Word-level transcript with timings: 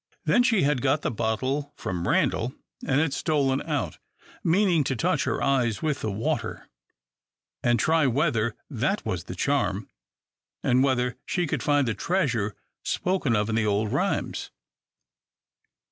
Then 0.25 0.41
she 0.41 0.63
had 0.63 0.81
got 0.81 1.03
the 1.03 1.11
bottle 1.11 1.73
from 1.75 2.07
Randal, 2.07 2.55
and 2.87 2.99
had 2.99 3.13
stolen 3.13 3.61
out, 3.61 3.99
meaning 4.43 4.83
to 4.85 4.95
touch 4.95 5.25
her 5.25 5.43
eyes 5.43 5.83
with 5.83 6.01
the 6.01 6.09
water, 6.09 6.67
and 7.61 7.79
try 7.79 8.07
whether 8.07 8.55
that 8.67 9.05
was 9.05 9.25
the 9.25 9.35
charm 9.35 9.87
and 10.63 10.83
whether 10.83 11.19
she 11.27 11.45
could 11.45 11.61
find 11.61 11.87
the 11.87 11.93
treasure 11.93 12.55
spoken 12.83 13.35
of 13.35 13.47
in 13.47 13.53
the 13.53 13.67
old 13.67 13.91
rhymes. 13.93 14.49